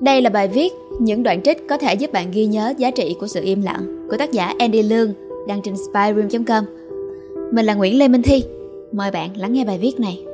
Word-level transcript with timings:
Đây 0.00 0.22
là 0.22 0.30
bài 0.30 0.48
viết 0.48 0.72
những 1.00 1.22
đoạn 1.22 1.42
trích 1.42 1.68
có 1.68 1.78
thể 1.78 1.94
giúp 1.94 2.12
bạn 2.12 2.30
ghi 2.32 2.46
nhớ 2.46 2.74
giá 2.78 2.90
trị 2.90 3.16
của 3.20 3.26
sự 3.26 3.40
im 3.44 3.62
lặng 3.62 4.06
của 4.10 4.16
tác 4.16 4.32
giả 4.32 4.54
Andy 4.58 4.82
Lương 4.82 5.12
đăng 5.48 5.62
trên 5.62 5.74
spyroom.com. 5.76 6.64
Mình 7.52 7.66
là 7.66 7.74
Nguyễn 7.74 7.98
Lê 7.98 8.08
Minh 8.08 8.22
Thi. 8.22 8.44
Mời 8.92 9.10
bạn 9.10 9.36
lắng 9.36 9.52
nghe 9.52 9.64
bài 9.64 9.78
viết 9.78 10.00
này. 10.00 10.24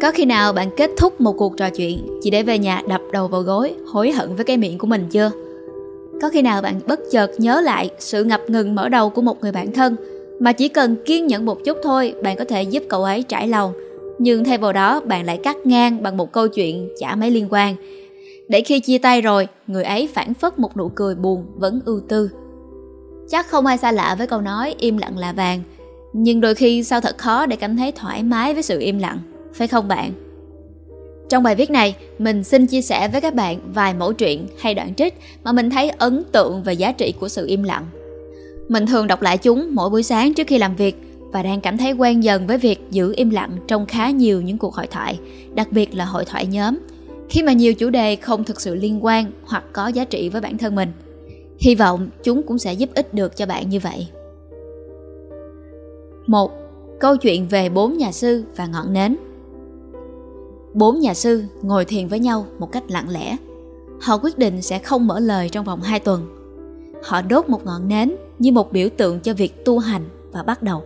Có 0.00 0.10
khi 0.10 0.24
nào 0.24 0.52
bạn 0.52 0.70
kết 0.76 0.90
thúc 0.96 1.20
một 1.20 1.32
cuộc 1.32 1.56
trò 1.56 1.70
chuyện 1.70 2.06
chỉ 2.22 2.30
để 2.30 2.42
về 2.42 2.58
nhà 2.58 2.82
đập 2.88 3.00
đầu 3.12 3.28
vào 3.28 3.42
gối, 3.42 3.74
hối 3.86 4.10
hận 4.12 4.36
với 4.36 4.44
cái 4.44 4.56
miệng 4.56 4.78
của 4.78 4.86
mình 4.86 5.06
chưa? 5.10 5.30
Có 6.22 6.28
khi 6.28 6.42
nào 6.42 6.62
bạn 6.62 6.80
bất 6.86 7.00
chợt 7.10 7.30
nhớ 7.38 7.60
lại 7.60 7.90
sự 7.98 8.24
ngập 8.24 8.40
ngừng 8.48 8.74
mở 8.74 8.88
đầu 8.88 9.10
của 9.10 9.22
một 9.22 9.40
người 9.40 9.52
bạn 9.52 9.72
thân, 9.72 9.96
mà 10.40 10.52
chỉ 10.52 10.68
cần 10.68 10.96
kiên 11.04 11.26
nhẫn 11.26 11.44
một 11.44 11.58
chút 11.64 11.78
thôi, 11.82 12.14
bạn 12.22 12.36
có 12.36 12.44
thể 12.44 12.62
giúp 12.62 12.82
cậu 12.88 13.04
ấy 13.04 13.22
trải 13.22 13.48
lòng. 13.48 13.72
Nhưng 14.18 14.44
thay 14.44 14.58
vào 14.58 14.72
đó, 14.72 15.00
bạn 15.00 15.26
lại 15.26 15.40
cắt 15.42 15.56
ngang 15.66 16.02
bằng 16.02 16.16
một 16.16 16.32
câu 16.32 16.48
chuyện 16.48 16.88
chả 16.98 17.16
mấy 17.16 17.30
liên 17.30 17.46
quan. 17.50 17.74
Để 18.48 18.60
khi 18.60 18.80
chia 18.80 18.98
tay 18.98 19.20
rồi, 19.20 19.48
người 19.66 19.84
ấy 19.84 20.08
phản 20.14 20.34
phất 20.34 20.58
một 20.58 20.76
nụ 20.76 20.88
cười 20.88 21.14
buồn 21.14 21.46
vẫn 21.54 21.80
ưu 21.84 22.00
tư. 22.08 22.30
Chắc 23.28 23.46
không 23.48 23.66
ai 23.66 23.78
xa 23.78 23.92
lạ 23.92 24.14
với 24.18 24.26
câu 24.26 24.40
nói 24.40 24.74
im 24.78 24.98
lặng 24.98 25.18
là 25.18 25.32
vàng, 25.32 25.62
nhưng 26.12 26.40
đôi 26.40 26.54
khi 26.54 26.84
sao 26.84 27.00
thật 27.00 27.18
khó 27.18 27.46
để 27.46 27.56
cảm 27.56 27.76
thấy 27.76 27.92
thoải 27.92 28.22
mái 28.22 28.54
với 28.54 28.62
sự 28.62 28.80
im 28.80 28.98
lặng, 28.98 29.18
phải 29.54 29.68
không 29.68 29.88
bạn? 29.88 30.12
Trong 31.28 31.42
bài 31.42 31.54
viết 31.54 31.70
này, 31.70 31.96
mình 32.18 32.44
xin 32.44 32.66
chia 32.66 32.82
sẻ 32.82 33.08
với 33.08 33.20
các 33.20 33.34
bạn 33.34 33.58
vài 33.74 33.94
mẫu 33.94 34.12
truyện 34.12 34.46
hay 34.58 34.74
đoạn 34.74 34.94
trích 34.94 35.14
mà 35.44 35.52
mình 35.52 35.70
thấy 35.70 35.90
ấn 35.90 36.24
tượng 36.32 36.62
về 36.62 36.72
giá 36.72 36.92
trị 36.92 37.14
của 37.20 37.28
sự 37.28 37.46
im 37.46 37.62
lặng. 37.62 37.86
Mình 38.68 38.86
thường 38.86 39.06
đọc 39.06 39.22
lại 39.22 39.38
chúng 39.38 39.68
mỗi 39.72 39.90
buổi 39.90 40.02
sáng 40.02 40.34
trước 40.34 40.46
khi 40.46 40.58
làm 40.58 40.76
việc 40.76 40.96
và 41.32 41.42
đang 41.42 41.60
cảm 41.60 41.78
thấy 41.78 41.92
quen 41.92 42.24
dần 42.24 42.46
với 42.46 42.58
việc 42.58 42.80
giữ 42.90 43.14
im 43.16 43.30
lặng 43.30 43.56
trong 43.68 43.86
khá 43.86 44.10
nhiều 44.10 44.40
những 44.40 44.58
cuộc 44.58 44.74
hội 44.74 44.86
thoại, 44.86 45.18
đặc 45.54 45.68
biệt 45.72 45.94
là 45.94 46.04
hội 46.04 46.24
thoại 46.24 46.46
nhóm, 46.46 46.78
khi 47.28 47.42
mà 47.42 47.52
nhiều 47.52 47.74
chủ 47.74 47.90
đề 47.90 48.16
không 48.16 48.44
thực 48.44 48.60
sự 48.60 48.74
liên 48.74 49.04
quan 49.04 49.32
hoặc 49.44 49.64
có 49.72 49.88
giá 49.88 50.04
trị 50.04 50.28
với 50.28 50.40
bản 50.40 50.58
thân 50.58 50.74
mình. 50.74 50.92
Hy 51.58 51.74
vọng 51.74 52.08
chúng 52.22 52.42
cũng 52.42 52.58
sẽ 52.58 52.72
giúp 52.72 52.90
ích 52.94 53.14
được 53.14 53.36
cho 53.36 53.46
bạn 53.46 53.68
như 53.68 53.80
vậy. 53.80 54.06
Một 56.26 56.50
Câu 57.00 57.16
chuyện 57.16 57.48
về 57.48 57.68
bốn 57.68 57.98
nhà 57.98 58.12
sư 58.12 58.44
và 58.56 58.66
ngọn 58.66 58.92
nến 58.92 59.16
Bốn 60.76 61.00
nhà 61.00 61.14
sư 61.14 61.44
ngồi 61.62 61.84
thiền 61.84 62.08
với 62.08 62.18
nhau 62.18 62.46
một 62.58 62.72
cách 62.72 62.82
lặng 62.88 63.08
lẽ. 63.08 63.36
Họ 64.00 64.18
quyết 64.18 64.38
định 64.38 64.62
sẽ 64.62 64.78
không 64.78 65.06
mở 65.06 65.20
lời 65.20 65.48
trong 65.48 65.64
vòng 65.64 65.82
2 65.82 66.00
tuần. 66.00 66.26
Họ 67.04 67.22
đốt 67.22 67.48
một 67.48 67.64
ngọn 67.64 67.88
nến 67.88 68.16
như 68.38 68.52
một 68.52 68.72
biểu 68.72 68.88
tượng 68.96 69.20
cho 69.20 69.34
việc 69.34 69.64
tu 69.64 69.78
hành 69.78 70.02
và 70.32 70.42
bắt 70.42 70.62
đầu. 70.62 70.82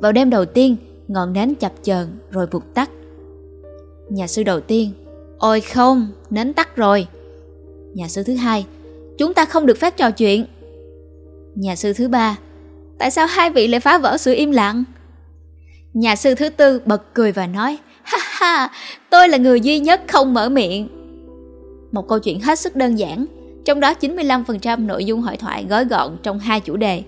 Vào 0.00 0.12
đêm 0.12 0.30
đầu 0.30 0.44
tiên, 0.44 0.76
ngọn 1.08 1.32
nến 1.32 1.54
chập 1.54 1.72
chờn 1.82 2.06
rồi 2.30 2.46
vụt 2.46 2.62
tắt. 2.74 2.90
Nhà 4.08 4.26
sư 4.26 4.42
đầu 4.42 4.60
tiên, 4.60 4.90
ôi 5.38 5.60
không, 5.60 6.08
nến 6.30 6.52
tắt 6.52 6.76
rồi. 6.76 7.06
Nhà 7.94 8.08
sư 8.08 8.22
thứ 8.22 8.34
hai, 8.34 8.66
chúng 9.18 9.34
ta 9.34 9.44
không 9.44 9.66
được 9.66 9.78
phép 9.78 9.96
trò 9.96 10.10
chuyện. 10.10 10.46
Nhà 11.54 11.76
sư 11.76 11.92
thứ 11.92 12.08
ba, 12.08 12.38
tại 12.98 13.10
sao 13.10 13.26
hai 13.26 13.50
vị 13.50 13.66
lại 13.66 13.80
phá 13.80 13.98
vỡ 13.98 14.16
sự 14.16 14.34
im 14.34 14.50
lặng? 14.50 14.84
Nhà 15.92 16.16
sư 16.16 16.34
thứ 16.34 16.48
tư 16.48 16.80
bật 16.84 17.14
cười 17.14 17.32
và 17.32 17.46
nói, 17.46 17.78
ha 18.02 18.18
ha, 18.44 18.70
tôi 19.10 19.28
là 19.28 19.38
người 19.38 19.60
duy 19.60 19.78
nhất 19.78 20.02
không 20.08 20.34
mở 20.34 20.48
miệng. 20.48 20.88
Một 21.92 22.08
câu 22.08 22.18
chuyện 22.18 22.40
hết 22.40 22.58
sức 22.58 22.76
đơn 22.76 22.98
giản, 22.98 23.26
trong 23.64 23.80
đó 23.80 23.94
95% 24.00 24.86
nội 24.86 25.04
dung 25.04 25.20
hội 25.20 25.36
thoại 25.36 25.66
gói 25.68 25.84
gọn 25.84 26.16
trong 26.22 26.38
hai 26.38 26.60
chủ 26.60 26.76
đề. 26.76 27.02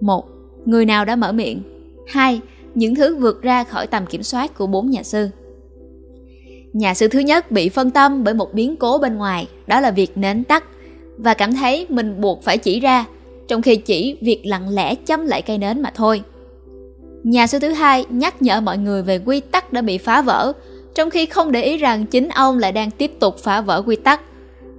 một 0.00 0.28
Người 0.64 0.84
nào 0.84 1.04
đã 1.04 1.16
mở 1.16 1.32
miệng? 1.32 1.62
hai 2.08 2.40
Những 2.74 2.94
thứ 2.94 3.16
vượt 3.16 3.42
ra 3.42 3.64
khỏi 3.64 3.86
tầm 3.86 4.06
kiểm 4.06 4.22
soát 4.22 4.54
của 4.58 4.66
bốn 4.66 4.90
nhà 4.90 5.02
sư. 5.02 5.28
Nhà 6.72 6.94
sư 6.94 7.08
thứ 7.08 7.18
nhất 7.18 7.50
bị 7.50 7.68
phân 7.68 7.90
tâm 7.90 8.24
bởi 8.24 8.34
một 8.34 8.54
biến 8.54 8.76
cố 8.76 8.98
bên 8.98 9.16
ngoài, 9.16 9.48
đó 9.66 9.80
là 9.80 9.90
việc 9.90 10.16
nến 10.18 10.44
tắt, 10.44 10.64
và 11.18 11.34
cảm 11.34 11.52
thấy 11.52 11.86
mình 11.88 12.20
buộc 12.20 12.42
phải 12.42 12.58
chỉ 12.58 12.80
ra, 12.80 13.04
trong 13.48 13.62
khi 13.62 13.76
chỉ 13.76 14.16
việc 14.20 14.42
lặng 14.44 14.68
lẽ 14.68 14.94
chấm 14.94 15.26
lại 15.26 15.42
cây 15.42 15.58
nến 15.58 15.82
mà 15.82 15.90
thôi. 15.94 16.22
Nhà 17.22 17.46
sư 17.46 17.58
thứ 17.58 17.70
hai 17.70 18.06
nhắc 18.10 18.42
nhở 18.42 18.60
mọi 18.60 18.78
người 18.78 19.02
về 19.02 19.18
quy 19.18 19.40
tắc 19.40 19.72
đã 19.72 19.82
bị 19.82 19.98
phá 19.98 20.22
vỡ, 20.22 20.52
trong 20.94 21.10
khi 21.10 21.26
không 21.26 21.52
để 21.52 21.62
ý 21.62 21.76
rằng 21.76 22.06
chính 22.06 22.28
ông 22.28 22.58
lại 22.58 22.72
đang 22.72 22.90
tiếp 22.90 23.12
tục 23.20 23.38
phá 23.38 23.60
vỡ 23.60 23.82
quy 23.86 23.96
tắc. 23.96 24.20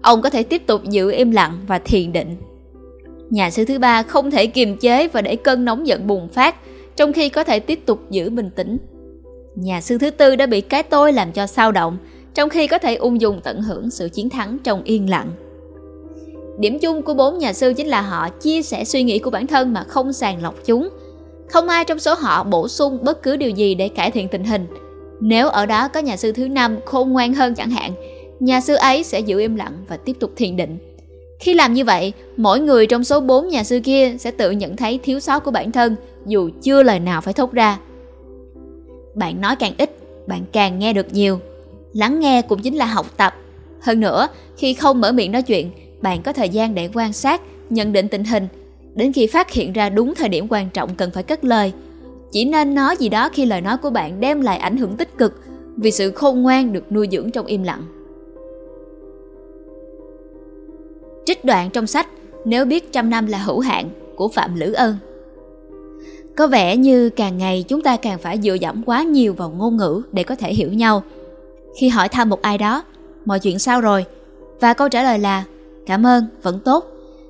Ông 0.02 0.22
có 0.22 0.30
thể 0.30 0.44
tiếp 0.44 0.68
tục 0.68 0.82
giữ 0.84 1.12
im 1.12 1.32
lặng 1.32 1.60
và 1.68 1.80
thiền 1.80 2.12
định. 2.12 2.36
Nhà 3.30 3.50
sư 3.50 3.66
thứ 3.66 3.80
ba 3.80 4.04
không 4.04 4.32
thể 4.32 4.48
kiềm 4.48 4.78
chế 4.78 5.08
và 5.08 5.22
để 5.22 5.36
cơn 5.36 5.66
nóng 5.66 5.88
giận 5.88 6.08
bùng 6.08 6.28
phát, 6.28 6.56
trong 6.96 7.14
khi 7.14 7.30
có 7.30 7.44
thể 7.44 7.60
tiếp 7.60 7.80
tục 7.86 8.00
giữ 8.10 8.30
bình 8.30 8.50
tĩnh. 8.56 8.78
Nhà 9.56 9.82
sư 9.82 9.98
thứ 9.98 10.10
tư 10.10 10.36
đã 10.36 10.46
bị 10.46 10.62
cái 10.62 10.84
tôi 10.84 11.14
làm 11.14 11.32
cho 11.32 11.48
sao 11.48 11.72
động, 11.72 11.98
trong 12.34 12.50
khi 12.50 12.68
có 12.68 12.78
thể 12.78 12.96
ung 12.96 13.22
dung 13.22 13.42
tận 13.44 13.62
hưởng 13.62 13.90
sự 13.90 14.10
chiến 14.10 14.30
thắng 14.30 14.58
trong 14.64 14.84
yên 14.84 15.10
lặng. 15.10 15.32
Điểm 16.60 16.80
chung 16.80 17.02
của 17.02 17.14
bốn 17.14 17.38
nhà 17.38 17.54
sư 17.54 17.74
chính 17.78 17.88
là 17.88 18.02
họ 18.02 18.30
chia 18.30 18.62
sẻ 18.62 18.86
suy 18.86 19.04
nghĩ 19.04 19.20
của 19.20 19.30
bản 19.30 19.48
thân 19.48 19.74
mà 19.74 19.84
không 19.84 20.14
sàng 20.14 20.44
lọc 20.44 20.56
chúng– 20.66 20.90
không 21.54 21.70
ai 21.70 21.86
trong 21.86 22.00
số 22.00 22.14
họ 22.14 22.44
bổ 22.44 22.68
sung 22.68 23.00
bất 23.02 23.24
cứ 23.24 23.36
điều 23.36 23.50
gì 23.50 23.76
để 23.76 23.90
cải 23.90 24.12
thiện 24.12 24.28
tình 24.28 24.44
hình. 24.44 24.68
Nếu 25.26 25.48
ở 25.48 25.66
đó 25.66 25.88
có 25.88 26.00
nhà 26.00 26.18
sư 26.18 26.32
thứ 26.32 26.48
năm 26.48 26.78
khôn 26.86 27.12
ngoan 27.12 27.34
hơn 27.34 27.56
chẳng 27.56 27.70
hạn, 27.70 27.94
nhà 28.40 28.62
sư 28.62 28.76
ấy 28.76 29.04
sẽ 29.04 29.20
giữ 29.20 29.40
im 29.40 29.56
lặng 29.56 29.74
và 29.88 29.98
tiếp 29.98 30.14
tục 30.20 30.32
thiền 30.36 30.56
định. 30.56 30.78
Khi 31.40 31.54
làm 31.54 31.74
như 31.74 31.86
vậy, 31.86 32.14
mỗi 32.38 32.60
người 32.60 32.88
trong 32.88 33.04
số 33.04 33.20
4 33.20 33.48
nhà 33.48 33.64
sư 33.64 33.80
kia 33.84 34.16
sẽ 34.20 34.32
tự 34.32 34.52
nhận 34.52 34.76
thấy 34.76 35.00
thiếu 35.04 35.20
sót 35.20 35.40
của 35.40 35.52
bản 35.52 35.72
thân 35.72 35.96
dù 36.26 36.50
chưa 36.62 36.84
lời 36.84 37.00
nào 37.00 37.22
phải 37.22 37.34
thốt 37.34 37.52
ra. 37.52 37.80
Bạn 39.16 39.42
nói 39.42 39.56
càng 39.56 39.74
ít, 39.78 39.98
bạn 40.28 40.42
càng 40.52 40.80
nghe 40.80 40.94
được 40.94 41.14
nhiều. 41.14 41.40
Lắng 41.94 42.20
nghe 42.20 42.42
cũng 42.42 42.62
chính 42.62 42.76
là 42.76 42.86
học 42.86 43.06
tập. 43.18 43.36
Hơn 43.82 44.00
nữa, 44.00 44.28
khi 44.58 44.74
không 44.74 45.02
mở 45.02 45.12
miệng 45.12 45.32
nói 45.32 45.42
chuyện, 45.42 45.72
bạn 46.02 46.22
có 46.22 46.34
thời 46.34 46.50
gian 46.50 46.76
để 46.76 46.90
quan 46.94 47.14
sát, 47.14 47.42
nhận 47.70 47.94
định 47.94 48.08
tình 48.08 48.24
hình 48.24 48.48
đến 48.96 49.14
khi 49.14 49.28
phát 49.28 49.52
hiện 49.52 49.74
ra 49.74 49.90
đúng 49.90 50.16
thời 50.16 50.30
điểm 50.30 50.48
quan 50.50 50.70
trọng 50.70 50.96
cần 50.96 51.12
phải 51.12 51.24
cất 51.24 51.44
lời. 51.44 51.74
Chỉ 52.34 52.46
nên 52.46 52.76
nói 52.76 52.98
gì 52.98 53.10
đó 53.10 53.30
khi 53.34 53.46
lời 53.46 53.62
nói 53.62 53.78
của 53.78 53.90
bạn 53.90 54.20
đem 54.20 54.42
lại 54.42 54.58
ảnh 54.58 54.78
hưởng 54.78 54.98
tích 54.98 55.18
cực 55.18 55.34
vì 55.78 55.92
sự 55.92 56.12
khôn 56.12 56.42
ngoan 56.42 56.74
được 56.74 56.92
nuôi 56.92 57.08
dưỡng 57.12 57.32
trong 57.32 57.46
im 57.46 57.64
lặng. 57.64 57.84
Trích 61.26 61.46
đoạn 61.46 61.70
trong 61.70 61.88
sách 61.88 62.08
Nếu 62.46 62.66
biết 62.66 62.92
trăm 62.92 63.10
năm 63.10 63.26
là 63.26 63.38
hữu 63.38 63.60
hạn 63.60 63.90
của 64.16 64.28
Phạm 64.28 64.56
Lữ 64.56 64.74
Ân 64.74 64.98
Có 66.36 66.48
vẻ 66.48 66.78
như 66.78 67.10
càng 67.10 67.38
ngày 67.38 67.66
chúng 67.68 67.82
ta 67.82 67.98
càng 67.98 68.20
phải 68.20 68.40
dựa 68.42 68.54
dẫm 68.54 68.84
quá 68.86 69.04
nhiều 69.04 69.34
vào 69.34 69.50
ngôn 69.50 69.78
ngữ 69.78 70.02
để 70.12 70.24
có 70.24 70.36
thể 70.36 70.54
hiểu 70.54 70.74
nhau. 70.74 71.04
Khi 71.80 71.90
hỏi 71.90 72.10
thăm 72.10 72.30
một 72.30 72.42
ai 72.42 72.58
đó, 72.58 72.84
mọi 73.26 73.40
chuyện 73.40 73.60
sao 73.60 73.82
rồi? 73.82 74.06
Và 74.60 74.74
câu 74.74 74.90
trả 74.90 75.04
lời 75.04 75.20
là 75.20 75.44
cảm 75.86 76.06
ơn, 76.06 76.26
vẫn 76.42 76.60
tốt 76.60 76.86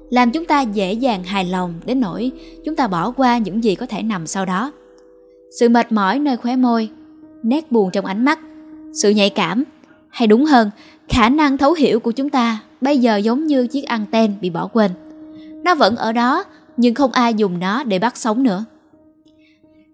làm 0.10 0.32
chúng 0.32 0.46
ta 0.46 0.62
dễ 0.62 0.94
dàng 0.94 1.24
hài 1.24 1.46
lòng 1.46 1.74
đến 1.86 2.00
nỗi 2.00 2.32
chúng 2.66 2.76
ta 2.76 2.88
bỏ 2.88 3.12
qua 3.12 3.38
những 3.38 3.64
gì 3.64 3.76
có 3.76 3.86
thể 3.86 4.02
nằm 4.02 4.28
sau 4.28 4.46
đó. 4.46 4.72
Sự 5.60 5.70
mệt 5.70 5.92
mỏi 5.92 6.20
nơi 6.20 6.38
khóe 6.38 6.56
môi, 6.56 6.90
nét 7.44 7.72
buồn 7.72 7.90
trong 7.92 8.06
ánh 8.06 8.26
mắt, 8.26 8.40
sự 8.94 9.10
nhạy 9.10 9.30
cảm, 9.30 9.64
hay 10.10 10.28
đúng 10.28 10.46
hơn, 10.46 10.70
khả 11.10 11.30
năng 11.30 11.58
thấu 11.58 11.74
hiểu 11.74 12.00
của 12.00 12.12
chúng 12.12 12.30
ta 12.30 12.60
bây 12.82 12.98
giờ 12.98 13.18
giống 13.18 13.48
như 13.48 13.68
chiếc 13.68 13.84
anten 13.84 14.34
bị 14.42 14.50
bỏ 14.50 14.68
quên. 14.74 14.92
Nó 15.64 15.76
vẫn 15.76 15.96
ở 15.96 16.12
đó, 16.12 16.44
nhưng 16.78 16.96
không 16.96 17.12
ai 17.12 17.34
dùng 17.34 17.60
nó 17.60 17.84
để 17.84 18.00
bắt 18.00 18.18
sống 18.18 18.44
nữa. 18.44 18.66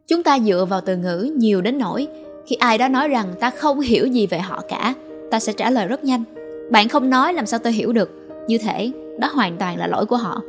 Chúng 0.08 0.24
ta 0.24 0.40
dựa 0.40 0.66
vào 0.70 0.82
từ 0.82 0.98
ngữ 0.98 1.32
nhiều 1.38 1.62
đến 1.62 1.78
nỗi 1.78 2.08
khi 2.48 2.56
ai 2.56 2.78
đó 2.78 2.88
nói 2.88 3.08
rằng 3.08 3.28
ta 3.40 3.50
không 3.50 3.80
hiểu 3.80 4.08
gì 4.08 4.28
về 4.28 4.40
họ 4.40 4.64
cả, 4.70 4.94
ta 5.32 5.40
sẽ 5.40 5.54
trả 5.54 5.70
lời 5.70 5.88
rất 5.88 6.04
nhanh. 6.04 6.24
Bạn 6.72 6.88
không 6.88 7.10
nói 7.10 7.34
làm 7.34 7.46
sao 7.46 7.60
tôi 7.60 7.74
hiểu 7.74 7.94
được, 7.94 8.12
như 8.48 8.58
thể 8.58 8.92
đó 9.20 9.30
hoàn 9.34 9.58
toàn 9.58 9.78
là 9.78 9.88
lỗi 9.88 10.06
của 10.06 10.18
họ. 10.18 10.42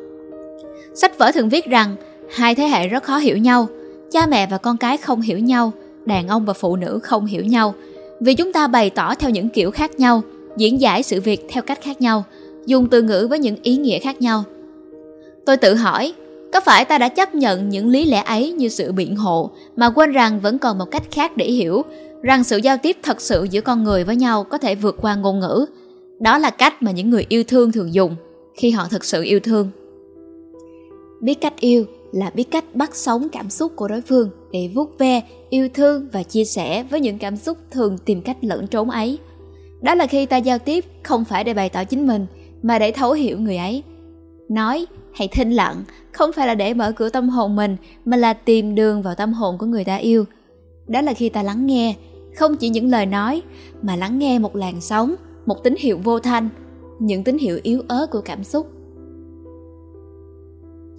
Sách 0.94 1.18
vở 1.18 1.32
thường 1.32 1.48
viết 1.48 1.66
rằng 1.66 1.96
hai 2.34 2.54
thế 2.54 2.64
hệ 2.64 2.88
rất 2.88 3.02
khó 3.02 3.18
hiểu 3.18 3.36
nhau, 3.36 3.68
cha 4.10 4.26
mẹ 4.26 4.46
và 4.46 4.58
con 4.58 4.76
cái 4.76 4.96
không 4.96 5.20
hiểu 5.20 5.38
nhau, 5.38 5.72
đàn 6.06 6.28
ông 6.28 6.44
và 6.44 6.52
phụ 6.52 6.76
nữ 6.76 6.98
không 7.02 7.26
hiểu 7.26 7.44
nhau, 7.44 7.74
vì 8.20 8.34
chúng 8.34 8.52
ta 8.52 8.66
bày 8.66 8.90
tỏ 8.90 9.14
theo 9.14 9.30
những 9.30 9.48
kiểu 9.48 9.70
khác 9.70 9.98
nhau, 9.98 10.22
diễn 10.56 10.80
giải 10.80 11.02
sự 11.02 11.20
việc 11.20 11.46
theo 11.48 11.62
cách 11.62 11.78
khác 11.82 12.00
nhau, 12.00 12.24
dùng 12.66 12.88
từ 12.88 13.02
ngữ 13.02 13.26
với 13.30 13.38
những 13.38 13.56
ý 13.62 13.76
nghĩa 13.76 13.98
khác 13.98 14.20
nhau. 14.20 14.44
Tôi 15.46 15.56
tự 15.56 15.74
hỏi, 15.74 16.12
có 16.52 16.60
phải 16.60 16.84
ta 16.84 16.98
đã 16.98 17.08
chấp 17.08 17.34
nhận 17.34 17.68
những 17.68 17.88
lý 17.88 18.04
lẽ 18.04 18.22
ấy 18.22 18.52
như 18.52 18.68
sự 18.68 18.92
biện 18.92 19.16
hộ 19.16 19.50
mà 19.76 19.90
quên 19.90 20.12
rằng 20.12 20.40
vẫn 20.40 20.58
còn 20.58 20.78
một 20.78 20.90
cách 20.90 21.10
khác 21.10 21.36
để 21.36 21.46
hiểu, 21.46 21.82
rằng 22.22 22.44
sự 22.44 22.56
giao 22.56 22.76
tiếp 22.76 22.96
thật 23.02 23.20
sự 23.20 23.46
giữa 23.50 23.60
con 23.60 23.84
người 23.84 24.04
với 24.04 24.16
nhau 24.16 24.44
có 24.44 24.58
thể 24.58 24.74
vượt 24.74 24.96
qua 25.00 25.14
ngôn 25.14 25.40
ngữ. 25.40 25.66
Đó 26.20 26.38
là 26.38 26.50
cách 26.50 26.82
mà 26.82 26.90
những 26.90 27.10
người 27.10 27.26
yêu 27.28 27.44
thương 27.44 27.72
thường 27.72 27.94
dùng 27.94 28.16
khi 28.54 28.70
họ 28.70 28.86
thực 28.90 29.04
sự 29.04 29.22
yêu 29.22 29.40
thương 29.40 29.70
biết 31.20 31.40
cách 31.40 31.60
yêu 31.60 31.84
là 32.12 32.30
biết 32.30 32.50
cách 32.50 32.64
bắt 32.74 32.96
sống 32.96 33.28
cảm 33.32 33.50
xúc 33.50 33.72
của 33.76 33.88
đối 33.88 34.00
phương 34.00 34.30
để 34.52 34.70
vuốt 34.74 34.98
ve, 34.98 35.22
yêu 35.50 35.68
thương 35.74 36.08
và 36.12 36.22
chia 36.22 36.44
sẻ 36.44 36.82
với 36.90 37.00
những 37.00 37.18
cảm 37.18 37.36
xúc 37.36 37.58
thường 37.70 37.98
tìm 37.98 38.22
cách 38.22 38.36
lẫn 38.40 38.66
trốn 38.66 38.90
ấy. 38.90 39.18
Đó 39.80 39.94
là 39.94 40.06
khi 40.06 40.26
ta 40.26 40.36
giao 40.36 40.58
tiếp 40.58 40.84
không 41.02 41.24
phải 41.24 41.44
để 41.44 41.54
bày 41.54 41.68
tỏ 41.68 41.84
chính 41.84 42.06
mình, 42.06 42.26
mà 42.62 42.78
để 42.78 42.92
thấu 42.92 43.12
hiểu 43.12 43.38
người 43.38 43.56
ấy. 43.56 43.82
Nói 44.48 44.86
hay 45.14 45.28
thinh 45.28 45.50
lặng 45.50 45.82
không 46.12 46.30
phải 46.32 46.46
là 46.46 46.54
để 46.54 46.74
mở 46.74 46.92
cửa 46.92 47.08
tâm 47.08 47.28
hồn 47.28 47.56
mình, 47.56 47.76
mà 48.04 48.16
là 48.16 48.32
tìm 48.32 48.74
đường 48.74 49.02
vào 49.02 49.14
tâm 49.14 49.32
hồn 49.32 49.58
của 49.58 49.66
người 49.66 49.84
ta 49.84 49.96
yêu. 49.96 50.24
Đó 50.86 51.00
là 51.00 51.12
khi 51.12 51.28
ta 51.28 51.42
lắng 51.42 51.66
nghe, 51.66 51.96
không 52.36 52.56
chỉ 52.56 52.68
những 52.68 52.90
lời 52.90 53.06
nói, 53.06 53.42
mà 53.82 53.96
lắng 53.96 54.18
nghe 54.18 54.38
một 54.38 54.56
làn 54.56 54.80
sóng, 54.80 55.14
một 55.46 55.64
tín 55.64 55.74
hiệu 55.78 55.98
vô 56.04 56.18
thanh, 56.18 56.48
những 56.98 57.24
tín 57.24 57.38
hiệu 57.38 57.60
yếu 57.62 57.82
ớt 57.88 58.06
của 58.10 58.20
cảm 58.20 58.44
xúc. 58.44 58.66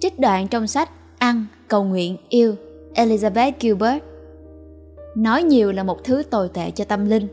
Trích 0.00 0.18
đoạn 0.18 0.48
trong 0.48 0.66
sách 0.66 0.90
ăn, 1.22 1.46
cầu 1.68 1.84
nguyện, 1.84 2.16
yêu. 2.28 2.54
Elizabeth 2.94 3.52
gilbert 3.60 4.02
nói 5.16 5.42
nhiều 5.42 5.72
là 5.72 5.82
một 5.82 6.04
thứ 6.04 6.22
tồi 6.30 6.48
tệ 6.48 6.70
cho 6.70 6.84
tâm 6.84 7.06
linh. 7.06 7.28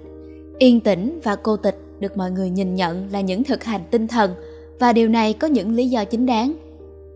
Yên 0.58 0.80
tĩnh 0.80 1.20
và 1.24 1.36
cô 1.36 1.58
tịch 1.58 1.82
được 2.00 2.18
mọi 2.18 2.32
người 2.32 2.50
nhìn 2.50 2.76
nhận 2.76 3.12
là 3.12 3.22
những 3.22 3.44
thực 3.44 3.64
hành 3.64 3.82
tinh 3.92 4.08
thần, 4.08 4.32
và 4.80 4.94
điều 4.94 5.10
này 5.10 5.34
có 5.34 5.48
những 5.48 5.72
lý 5.72 5.90
do 5.90 6.06
chính 6.06 6.26
đáng. 6.26 6.54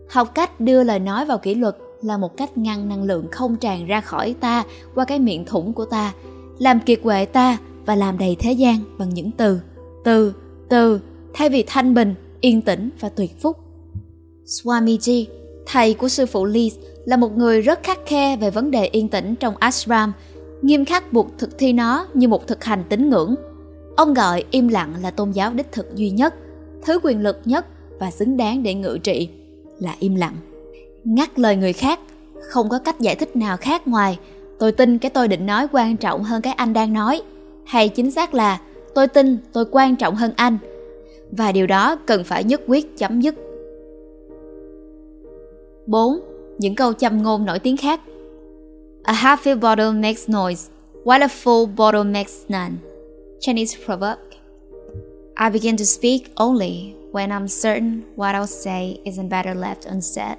Học 0.08 0.34
cách 0.34 0.60
đưa 0.60 0.84
lời 0.84 0.98
nói 0.98 1.26
vào 1.26 1.38
kỷ 1.38 1.54
luật 1.54 1.76
là 2.02 2.18
một 2.18 2.36
cách 2.36 2.58
ngăn 2.58 2.88
năng 2.88 3.02
lượng 3.02 3.26
không 3.32 3.56
tràn 3.56 3.86
ra 3.86 4.00
khỏi 4.00 4.34
ta 4.40 4.64
qua 4.94 5.04
cái 5.04 5.18
miệng 5.18 5.44
thủng 5.44 5.72
của 5.72 5.84
ta, 5.84 6.14
làm 6.58 6.80
kiệt 6.80 7.00
quệ 7.02 7.24
ta 7.24 7.58
và 7.86 7.94
làm 7.94 8.18
đầy 8.18 8.36
thế 8.38 8.52
gian 8.52 8.76
bằng 8.98 9.14
những 9.14 9.30
từ 9.30 9.60
từ 10.04 10.32
từ, 10.68 11.00
thay 11.34 11.48
vì 11.48 11.64
thanh 11.66 11.94
bình, 11.94 12.14
yên 12.40 12.62
tĩnh 12.62 12.90
và 13.00 13.08
tuyệt 13.08 13.40
phúc. 13.42 13.56
Swamiji 14.44 15.24
thầy 15.66 15.94
của 15.94 16.08
sư 16.08 16.26
phụ 16.26 16.44
lee 16.44 16.68
là 17.04 17.16
một 17.16 17.36
người 17.36 17.60
rất 17.60 17.82
khắc 17.82 17.98
khe 18.06 18.36
về 18.36 18.50
vấn 18.50 18.70
đề 18.70 18.84
yên 18.92 19.08
tĩnh 19.08 19.34
trong 19.40 19.54
ashram, 19.56 20.12
nghiêm 20.62 20.84
khắc 20.84 21.12
buộc 21.12 21.38
thực 21.38 21.58
thi 21.58 21.72
nó 21.72 22.06
như 22.14 22.28
một 22.28 22.46
thực 22.46 22.64
hành 22.64 22.84
tín 22.88 23.10
ngưỡng. 23.10 23.34
Ông 23.96 24.14
gọi 24.14 24.44
im 24.50 24.68
lặng 24.68 24.94
là 25.02 25.10
tôn 25.10 25.30
giáo 25.30 25.52
đích 25.54 25.72
thực 25.72 25.94
duy 25.94 26.10
nhất, 26.10 26.34
thứ 26.84 27.00
quyền 27.02 27.22
lực 27.22 27.40
nhất 27.44 27.66
và 27.98 28.10
xứng 28.10 28.36
đáng 28.36 28.62
để 28.62 28.74
ngự 28.74 28.98
trị, 29.02 29.28
là 29.80 29.94
im 29.98 30.14
lặng. 30.14 30.36
Ngắt 31.04 31.38
lời 31.38 31.56
người 31.56 31.72
khác, 31.72 32.00
không 32.50 32.68
có 32.68 32.78
cách 32.78 33.00
giải 33.00 33.14
thích 33.14 33.36
nào 33.36 33.56
khác 33.56 33.88
ngoài, 33.88 34.18
tôi 34.58 34.72
tin 34.72 34.98
cái 34.98 35.10
tôi 35.10 35.28
định 35.28 35.46
nói 35.46 35.66
quan 35.72 35.96
trọng 35.96 36.24
hơn 36.24 36.42
cái 36.42 36.52
anh 36.52 36.72
đang 36.72 36.92
nói, 36.92 37.22
hay 37.66 37.88
chính 37.88 38.10
xác 38.10 38.34
là, 38.34 38.60
tôi 38.94 39.08
tin 39.08 39.38
tôi 39.52 39.64
quan 39.70 39.96
trọng 39.96 40.14
hơn 40.14 40.32
anh. 40.36 40.58
Và 41.30 41.52
điều 41.52 41.66
đó 41.66 41.96
cần 42.06 42.24
phải 42.24 42.44
nhất 42.44 42.60
quyết 42.66 42.98
chấm 42.98 43.20
dứt. 43.20 43.34
4. 45.86 46.20
Những 46.58 46.74
câu 46.74 46.92
châm 46.92 47.22
ngôn 47.22 47.44
nổi 47.44 47.58
tiếng 47.58 47.76
khác 47.76 48.00
A 49.02 49.12
half 49.12 49.60
bottle 49.60 49.92
makes 49.92 50.30
noise, 50.30 50.70
while 51.04 51.20
a 51.20 51.26
full 51.26 51.66
bottle 51.76 52.04
makes 52.04 52.32
none. 52.48 52.72
Chinese 53.40 53.76
proverb 53.86 54.18
I 55.36 55.50
begin 55.50 55.76
to 55.76 55.84
speak 55.84 56.34
only 56.34 56.94
when 57.12 57.28
I'm 57.28 57.48
certain 57.48 58.00
what 58.16 58.34
I'll 58.34 58.46
say 58.46 58.98
isn't 59.04 59.28
better 59.28 59.56
left 59.56 59.88
unsaid. 59.90 60.38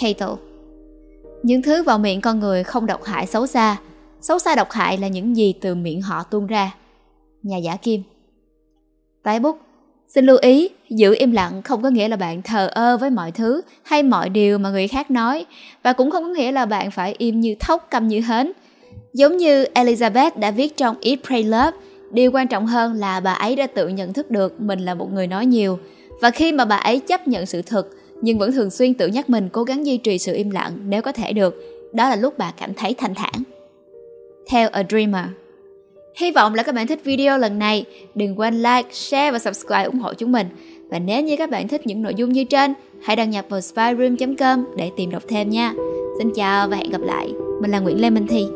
Cato 0.00 0.36
Những 1.42 1.62
thứ 1.62 1.82
vào 1.82 1.98
miệng 1.98 2.20
con 2.20 2.40
người 2.40 2.64
không 2.64 2.86
độc 2.86 3.04
hại 3.04 3.26
xấu 3.26 3.46
xa. 3.46 3.76
Xấu 4.20 4.38
xa 4.38 4.54
độc 4.54 4.70
hại 4.70 4.98
là 4.98 5.08
những 5.08 5.36
gì 5.36 5.54
từ 5.60 5.74
miệng 5.74 6.02
họ 6.02 6.22
tuôn 6.22 6.46
ra. 6.46 6.74
Nhà 7.42 7.56
giả 7.56 7.76
kim 7.76 8.02
Tái 9.22 9.40
bút 9.40 9.58
Xin 10.08 10.26
lưu 10.26 10.38
ý, 10.40 10.70
giữ 10.90 11.14
im 11.18 11.32
lặng 11.32 11.62
không 11.62 11.82
có 11.82 11.90
nghĩa 11.90 12.08
là 12.08 12.16
bạn 12.16 12.42
thờ 12.42 12.68
ơ 12.72 12.96
với 12.96 13.10
mọi 13.10 13.32
thứ 13.32 13.62
hay 13.82 14.02
mọi 14.02 14.28
điều 14.28 14.58
mà 14.58 14.70
người 14.70 14.88
khác 14.88 15.10
nói 15.10 15.46
và 15.82 15.92
cũng 15.92 16.10
không 16.10 16.22
có 16.22 16.28
nghĩa 16.28 16.52
là 16.52 16.66
bạn 16.66 16.90
phải 16.90 17.14
im 17.18 17.40
như 17.40 17.54
thóc 17.60 17.86
câm 17.90 18.08
như 18.08 18.20
hến. 18.20 18.52
Giống 19.12 19.36
như 19.36 19.64
Elizabeth 19.74 20.30
đã 20.36 20.50
viết 20.50 20.76
trong 20.76 20.96
Eat 21.00 21.18
Pray 21.24 21.42
Love, 21.42 21.70
điều 22.12 22.30
quan 22.32 22.48
trọng 22.48 22.66
hơn 22.66 22.94
là 22.94 23.20
bà 23.20 23.32
ấy 23.32 23.56
đã 23.56 23.66
tự 23.66 23.88
nhận 23.88 24.12
thức 24.12 24.30
được 24.30 24.60
mình 24.60 24.80
là 24.80 24.94
một 24.94 25.12
người 25.12 25.26
nói 25.26 25.46
nhiều 25.46 25.78
và 26.20 26.30
khi 26.30 26.52
mà 26.52 26.64
bà 26.64 26.76
ấy 26.76 27.00
chấp 27.00 27.28
nhận 27.28 27.46
sự 27.46 27.62
thật 27.62 27.86
nhưng 28.22 28.38
vẫn 28.38 28.52
thường 28.52 28.70
xuyên 28.70 28.94
tự 28.94 29.06
nhắc 29.06 29.30
mình 29.30 29.48
cố 29.52 29.64
gắng 29.64 29.86
duy 29.86 29.96
trì 29.96 30.18
sự 30.18 30.34
im 30.34 30.50
lặng 30.50 30.78
nếu 30.84 31.02
có 31.02 31.12
thể 31.12 31.32
được, 31.32 31.54
đó 31.92 32.08
là 32.08 32.16
lúc 32.16 32.38
bà 32.38 32.52
cảm 32.56 32.74
thấy 32.74 32.94
thanh 32.94 33.14
thản. 33.14 33.32
Theo 34.50 34.68
A 34.68 34.82
Dreamer 34.88 35.24
Hy 36.18 36.30
vọng 36.30 36.54
là 36.54 36.62
các 36.62 36.74
bạn 36.74 36.86
thích 36.86 37.04
video 37.04 37.38
lần 37.38 37.58
này. 37.58 37.84
Đừng 38.14 38.38
quên 38.38 38.54
like, 38.54 38.88
share 38.92 39.30
và 39.30 39.38
subscribe 39.38 39.84
ủng 39.84 39.98
hộ 39.98 40.14
chúng 40.14 40.32
mình. 40.32 40.46
Và 40.90 40.98
nếu 40.98 41.22
như 41.22 41.36
các 41.36 41.50
bạn 41.50 41.68
thích 41.68 41.86
những 41.86 42.02
nội 42.02 42.14
dung 42.14 42.32
như 42.32 42.44
trên, 42.44 42.74
hãy 43.02 43.16
đăng 43.16 43.30
nhập 43.30 43.44
vào 43.48 43.60
spyroom.com 43.60 44.64
để 44.76 44.90
tìm 44.96 45.10
đọc 45.10 45.22
thêm 45.28 45.50
nha. 45.50 45.72
Xin 46.18 46.30
chào 46.34 46.68
và 46.68 46.76
hẹn 46.76 46.90
gặp 46.90 47.00
lại. 47.00 47.28
Mình 47.60 47.70
là 47.70 47.78
Nguyễn 47.78 48.00
Lê 48.00 48.10
Minh 48.10 48.26
Thi. 48.26 48.46